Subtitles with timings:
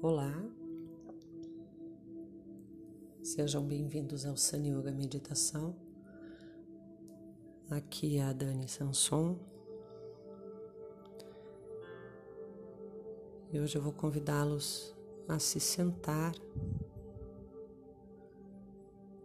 [0.00, 0.32] Olá,
[3.20, 5.74] sejam bem-vindos ao Sun Yoga Meditação.
[7.68, 9.36] Aqui é a Dani Sanson
[13.50, 14.94] e hoje eu vou convidá-los
[15.26, 16.32] a se sentar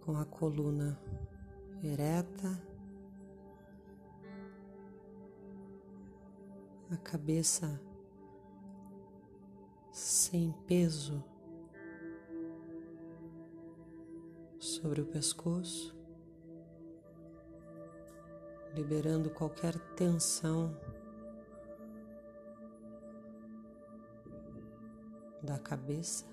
[0.00, 0.98] com a coluna
[1.84, 2.58] ereta,
[6.90, 7.78] a cabeça
[10.32, 11.22] sem peso
[14.58, 15.94] sobre o pescoço,
[18.74, 20.74] liberando qualquer tensão
[25.42, 26.24] da cabeça.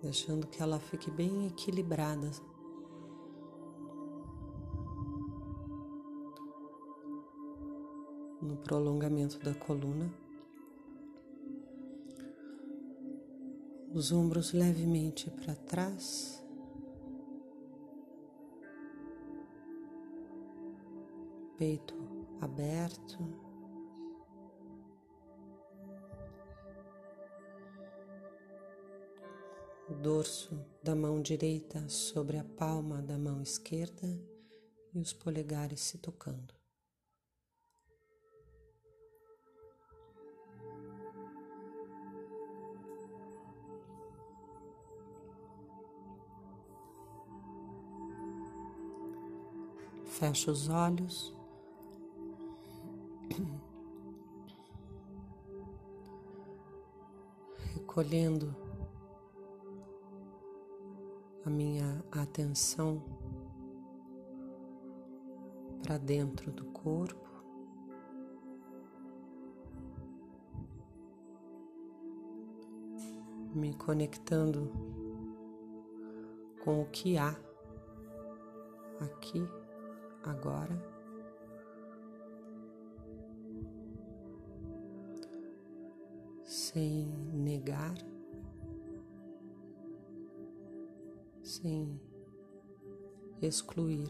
[0.00, 2.30] Deixando que ela fique bem equilibrada
[8.46, 10.10] no prolongamento da coluna.
[13.92, 16.42] Os ombros levemente para trás.
[21.58, 21.94] Peito
[22.40, 23.18] aberto.
[29.88, 34.06] O dorso da mão direita sobre a palma da mão esquerda
[34.92, 36.55] e os polegares se tocando.
[50.18, 51.36] Fecha os olhos.
[57.74, 58.56] Recolhendo
[61.44, 63.04] a minha atenção
[65.82, 67.28] para dentro do corpo.
[73.54, 74.72] Me conectando
[76.64, 77.38] com o que há
[78.98, 79.46] aqui
[80.26, 80.76] agora.
[86.44, 87.94] Sem negar,
[91.42, 92.00] sem
[93.40, 94.08] excluir.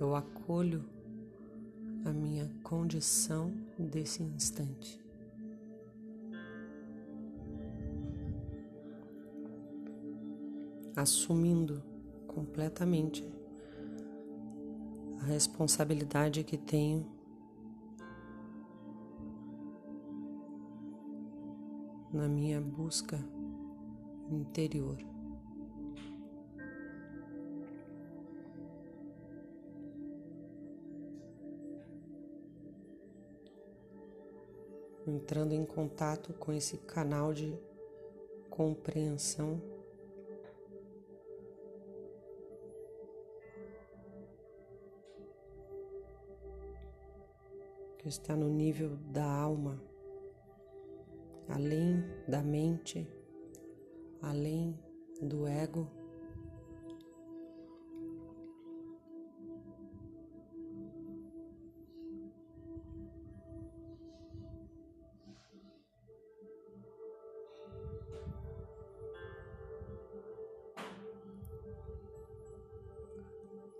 [0.00, 0.84] Eu acolho
[2.04, 5.07] a minha condição desse instante.
[11.00, 11.80] Assumindo
[12.26, 13.24] completamente
[15.20, 17.06] a responsabilidade que tenho
[22.12, 23.16] na minha busca
[24.28, 24.98] interior.
[35.06, 37.56] Entrando em contato com esse canal de
[38.50, 39.77] compreensão
[48.08, 49.80] está no nível da alma,
[51.48, 53.06] além da mente,
[54.22, 54.78] além
[55.20, 55.86] do ego.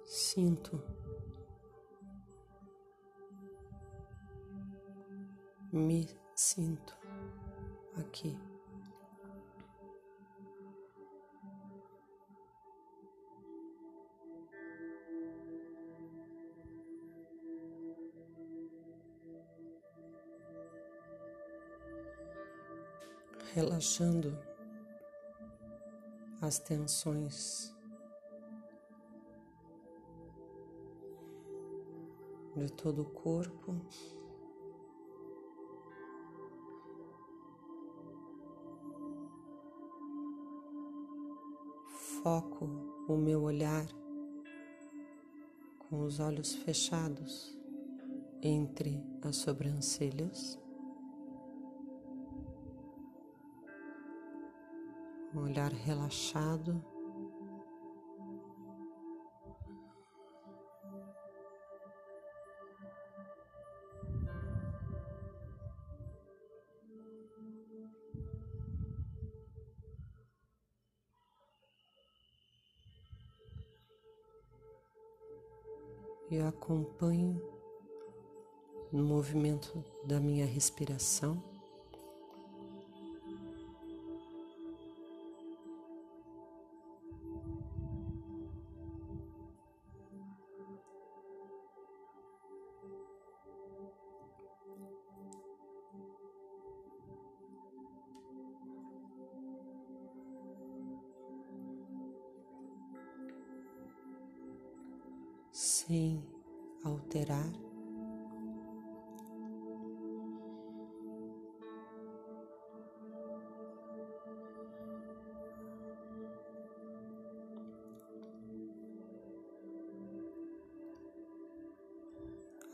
[0.04, 0.97] Sinto
[5.72, 6.96] me sinto
[7.96, 8.38] aqui.
[23.54, 24.38] Relaxando
[26.40, 27.74] as tensões
[32.54, 33.74] de todo o corpo.
[42.28, 42.68] Foco
[43.08, 43.86] o meu olhar
[45.78, 47.58] com os olhos fechados
[48.42, 50.60] entre as sobrancelhas,
[55.34, 56.84] um olhar relaxado.
[76.30, 77.40] Eu acompanho
[78.92, 81.42] no movimento da minha respiração.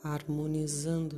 [0.06, 1.16] Harmonizando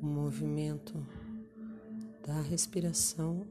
[0.00, 1.04] o movimento
[2.24, 3.44] da respiração,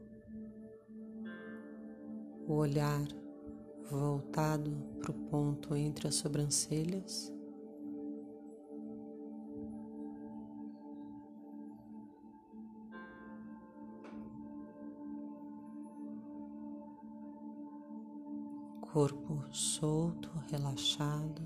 [2.46, 3.06] o olhar
[3.90, 7.37] voltado para o ponto entre as sobrancelhas.
[18.98, 21.40] Corpo solto, relaxado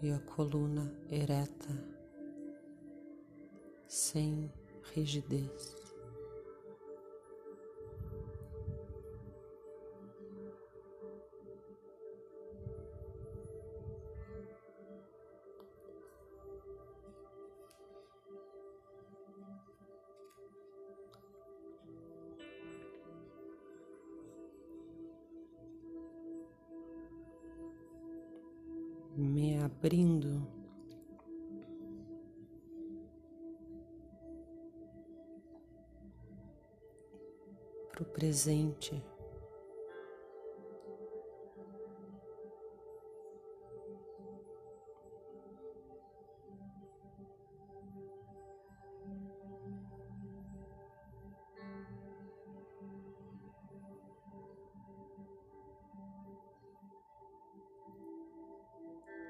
[0.00, 1.68] e a coluna ereta
[3.86, 4.50] sem
[4.94, 5.79] rigidez.
[29.20, 30.48] Me abrindo
[37.92, 39.09] para o presente.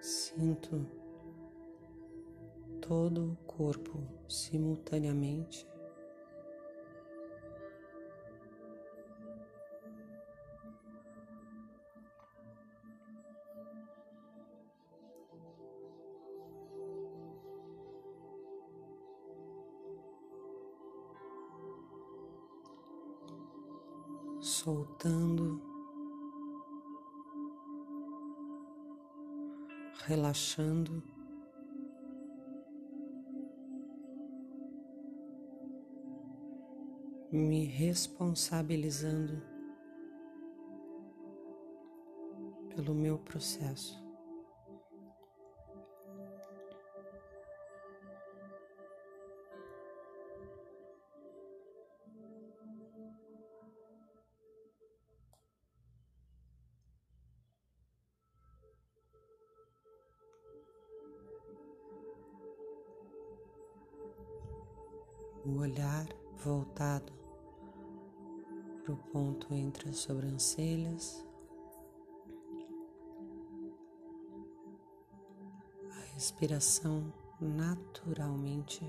[0.02, 0.86] Sinto
[2.80, 5.66] todo o corpo simultaneamente.
[37.32, 39.40] Me responsabilizando
[42.74, 44.09] pelo meu processo.
[69.70, 71.24] Entre as sobrancelhas,
[75.92, 78.84] a respiração naturalmente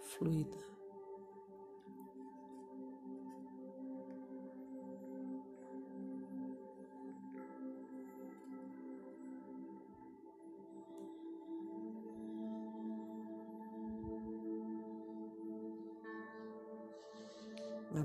[0.00, 0.77] fluida.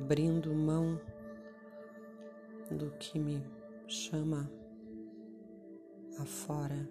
[0.03, 1.00] Abrindo mão
[2.69, 3.41] do que me
[3.88, 4.51] chama
[6.19, 6.89] afora.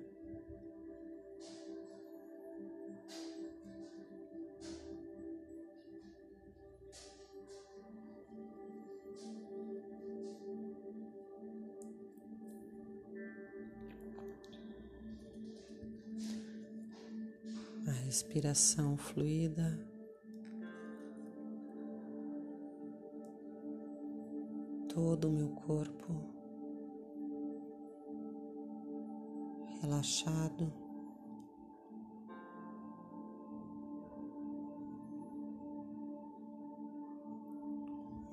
[17.86, 19.91] A respiração fluida.
[25.22, 26.12] Todo o meu corpo
[29.80, 30.72] relaxado.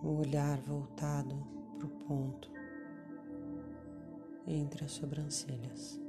[0.01, 1.35] O olhar voltado
[1.77, 2.51] para o ponto
[4.47, 6.08] entre as sobrancelhas.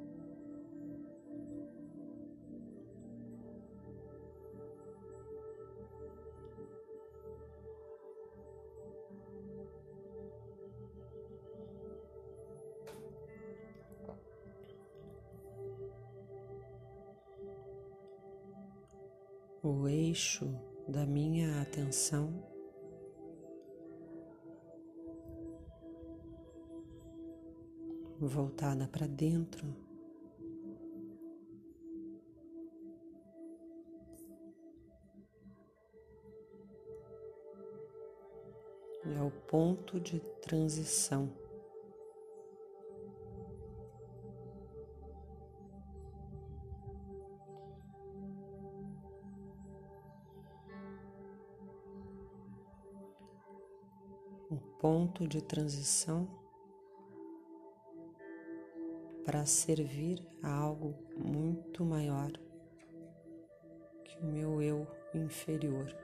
[20.10, 20.52] Eixo
[20.88, 22.32] da minha atenção
[28.18, 29.64] voltada para dentro.
[39.04, 41.32] É o ponto de transição.
[54.80, 56.26] Ponto de transição
[59.26, 62.32] para servir a algo muito maior
[64.02, 65.94] que o meu eu inferior.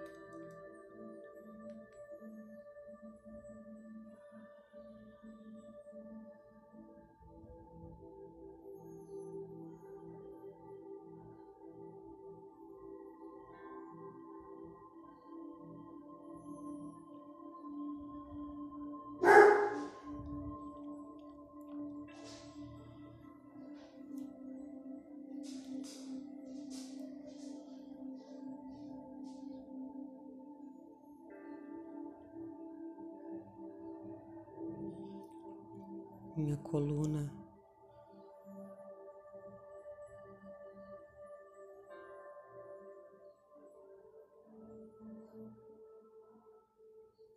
[36.36, 37.32] Minha coluna.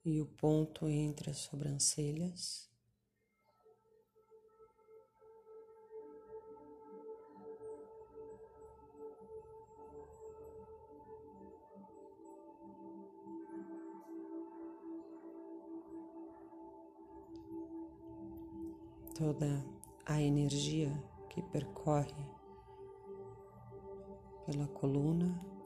[0.06, 2.68] E o ponto entre as sobrancelhas.
[19.19, 19.65] Toda
[20.05, 20.89] a energia
[21.29, 22.25] que percorre
[24.45, 25.58] pela coluna.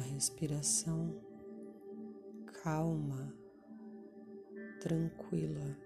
[0.00, 1.30] Respiração
[2.62, 3.34] calma,
[4.80, 5.76] tranquila.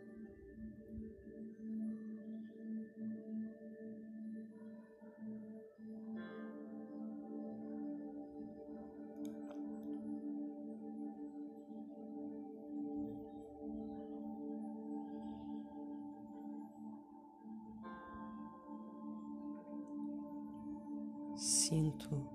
[21.37, 22.34] Sinto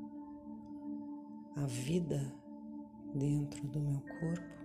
[1.61, 2.33] a vida
[3.13, 4.59] dentro do meu corpo.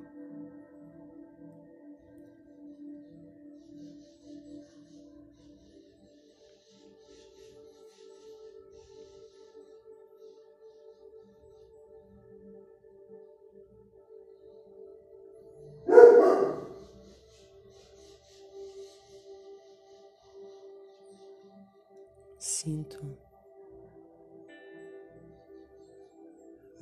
[22.39, 23.19] Sinto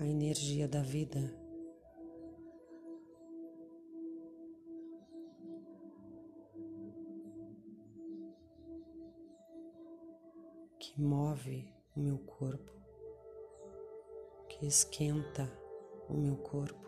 [0.03, 1.21] a energia da vida.
[10.81, 12.73] Que move o meu corpo,
[14.49, 15.49] que esquenta
[16.09, 16.83] o meu corpo.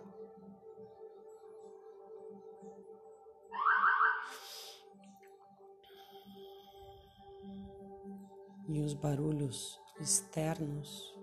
[8.68, 11.13] E os barulhos externos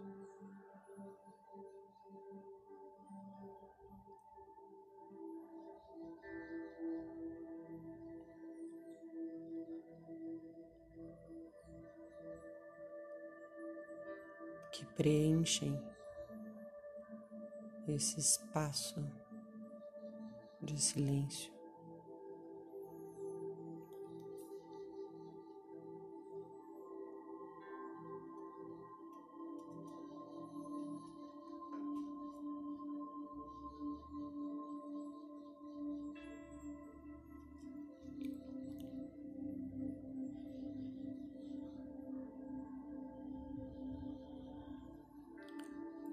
[14.82, 15.80] que preenchem
[17.88, 19.00] esse espaço
[20.60, 21.54] de silêncio.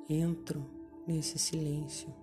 [0.08, 0.64] entro
[1.06, 2.14] nesse silêncio.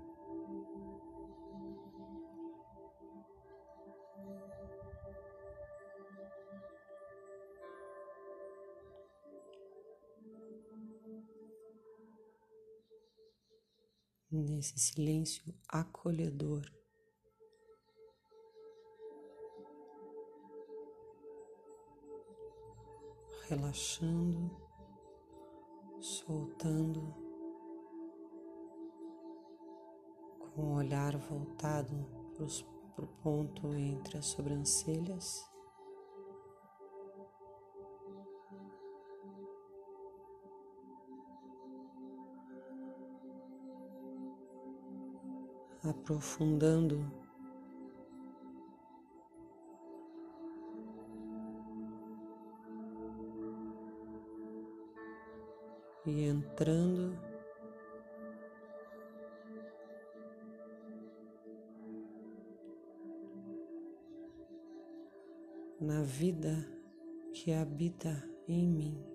[14.31, 16.65] Nesse silêncio acolhedor.
[23.47, 24.49] relaxando,
[26.01, 27.24] soltando.
[30.55, 32.07] Com o olhar voltado
[32.95, 35.53] para o ponto entre as sobrancelhas.
[45.83, 47.11] aprofundando
[56.05, 57.24] e entrando
[65.79, 66.67] na vida
[67.33, 69.14] que habita em mim.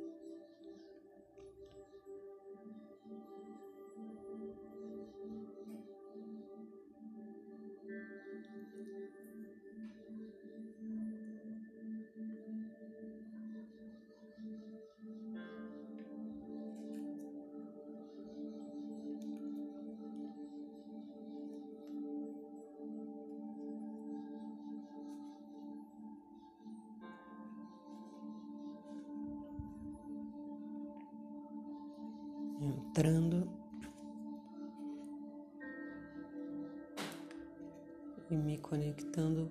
[38.31, 39.51] E me conectando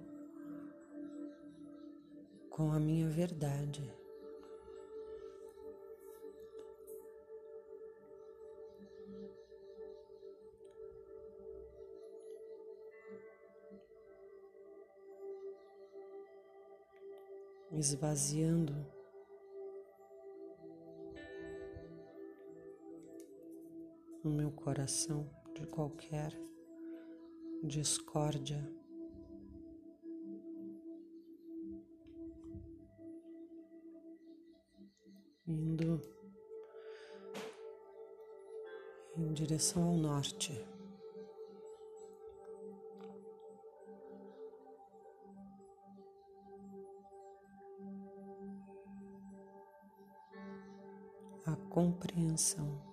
[2.49, 3.93] com a minha verdade.
[17.71, 18.73] Esvaziando
[24.23, 26.48] no meu coração de qualquer
[27.63, 28.65] discórdia.
[35.47, 36.01] Indo
[39.17, 40.65] em direção ao norte.
[51.45, 52.88] A compreensão.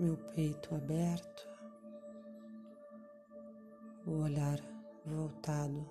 [0.00, 1.46] Meu peito aberto,
[4.06, 4.58] o olhar
[5.04, 5.86] voltado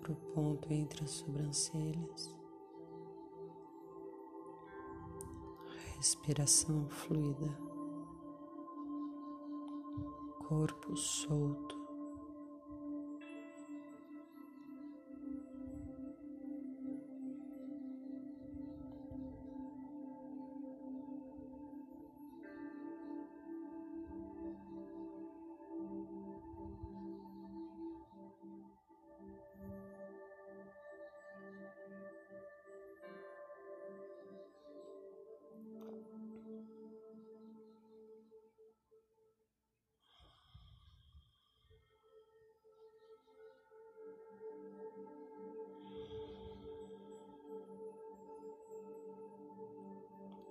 [0.00, 2.32] para o ponto entre as sobrancelhas,
[5.96, 7.58] respiração fluida,
[10.46, 11.73] corpo solto.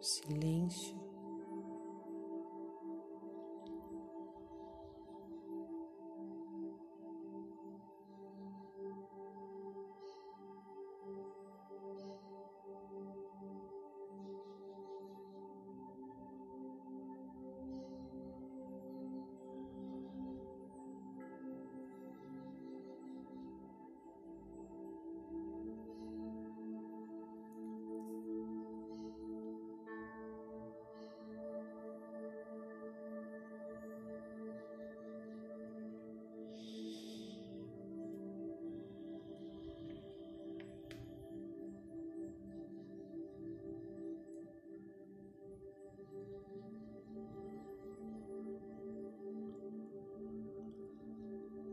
[0.03, 1.02] Silêncio.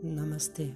[0.03, 0.69] Namastê.